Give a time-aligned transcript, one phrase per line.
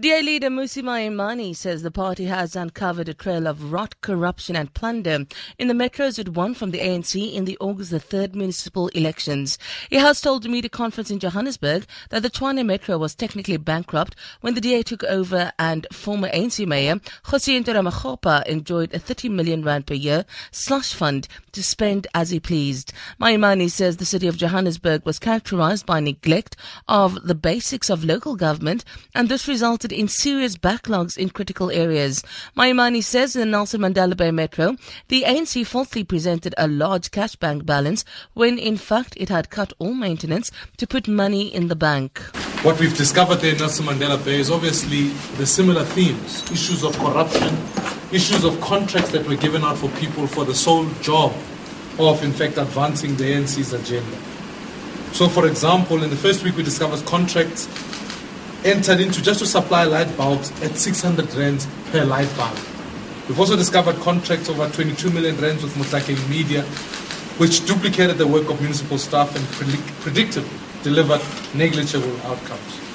[0.00, 4.72] DA leader Mmusi Maimane says the party has uncovered a trail of rot, corruption and
[4.72, 5.26] plunder
[5.58, 9.58] in the metros it won from the ANC in the August the 3rd municipal elections.
[9.90, 14.16] He has told a media conference in Johannesburg that the Tshwane Metro was technically bankrupt
[14.40, 19.62] when the DA took over and former ANC mayor Kgosientsho Ramokgopa enjoyed a 30 million
[19.62, 22.94] rand per year slush fund to spend as he pleased.
[23.20, 26.56] Maimane says the city of Johannesburg was characterized by neglect
[26.88, 28.82] of the basics of local government
[29.14, 32.22] and this resulted resulted in serious backlogs in critical areas.
[32.56, 34.76] Maimane says in the Nelson Mandela Bay Metro,
[35.08, 38.04] the ANC falsely presented a large cash bank balance
[38.34, 42.18] when in fact it had cut all maintenance to put money in the bank.
[42.62, 45.08] What we've discovered there in Nelson Mandela Bay is obviously
[45.38, 47.56] the similar themes issues of corruption,
[48.12, 51.32] issues of contracts that were given out for people for the sole job
[51.98, 54.16] of, in fact, advancing the ANC's agenda.
[55.12, 57.66] So, for example, in the first week, we discovered contracts
[58.64, 62.58] entered into just to supply light bulbs at 600 rands per light bulb.
[63.28, 66.62] We've also discovered contracts over 22 million rands with Mohlakeng Media,
[67.38, 71.20] which duplicated the work of municipal staff and predictably delivered
[71.54, 72.89] negligible outcomes.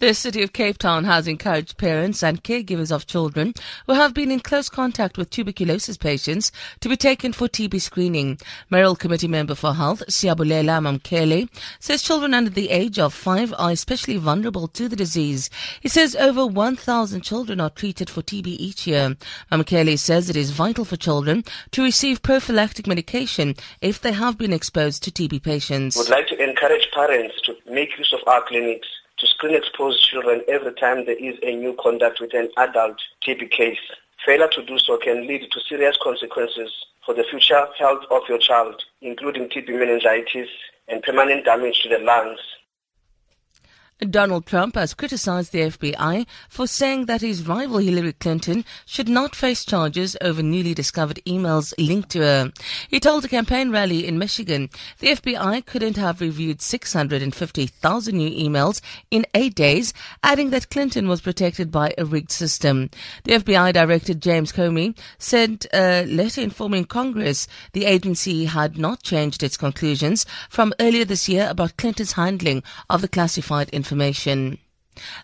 [0.00, 3.52] The City of Cape Town has encouraged parents and caregivers of children
[3.88, 8.38] who have been in close contact with tuberculosis patients to be taken for TB screening.
[8.70, 11.48] Mayoral Committee Member for Health, Siyabulela Mamkeli,
[11.80, 15.50] says children under the age of five are especially vulnerable to the disease.
[15.80, 19.16] He says over 1,000 children are treated for TB each year.
[19.50, 24.52] Mamkeli says it is vital for children to receive prophylactic medication if they have been
[24.52, 25.96] exposed to TB patients.
[25.96, 28.86] We'd like to encourage parents to make use of our clinics
[29.38, 33.78] screen exposed children every time there is a new contact with an adult TB case.
[34.26, 36.72] Failure to do so can lead to serious consequences
[37.06, 40.48] for the future health of your child, including TB meningitis
[40.88, 42.40] and permanent damage to the lungs.
[43.98, 49.34] Donald Trump has criticized the FBI for saying that his rival Hillary Clinton should not
[49.34, 52.52] face charges over newly discovered emails linked to her.
[52.88, 54.70] He told a campaign rally in Michigan
[55.00, 59.92] the FBI couldn't have reviewed 650,000 new emails in eight days,
[60.22, 62.90] adding that Clinton was protected by a rigged system.
[63.24, 69.02] The FBI Director James Comey sent a uh, letter informing Congress the agency had not
[69.02, 74.58] changed its conclusions from earlier this year about Clinton's handling of the classified information information.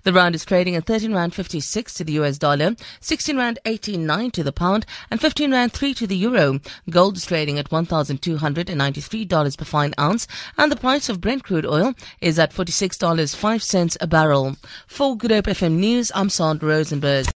[0.05, 4.31] The rand is trading at 13 rand 56 to the US dollar, 16 rand 89
[4.31, 6.61] to the pound, and 15 rand 3 to the euro.
[6.89, 10.27] Gold is trading at $1,293 per fine ounce,
[10.57, 14.57] and the price of Brent crude oil is at $46.05 a barrel.
[14.87, 17.27] For Good Hope FM News, I'm Sandra Rosenberg.